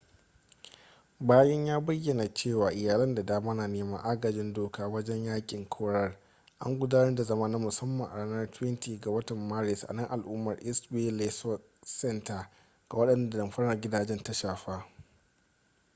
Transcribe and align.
bayan 1.27 1.65
ya 1.67 1.79
bayyana 1.79 2.33
cewa 2.33 2.71
iyalai 2.73 3.15
da 3.15 3.23
dama 3.23 3.53
na 3.53 3.67
neman 3.67 3.99
agajin 4.03 4.53
doka 4.53 4.87
wajen 4.87 5.25
yakin 5.25 5.69
korar 5.69 6.17
an 6.59 6.79
gudanar 6.79 7.15
da 7.15 7.23
zama 7.23 7.47
na 7.47 7.57
musamman 7.59 8.09
a 8.11 8.17
ranar 8.17 8.49
20 8.49 8.99
ga 8.99 9.11
watan 9.11 9.37
maris 9.47 9.83
a 9.89 9.93
nan 9.93 10.07
al'umar 10.09 10.57
east 10.63 10.89
bay 10.91 11.11
law 11.11 11.57
center 11.85 12.49
ga 12.89 12.97
wadanda 12.97 13.37
damfarar 13.37 13.81
gidaje 13.81 14.17
ta 14.23 14.33
shafa 14.33 14.85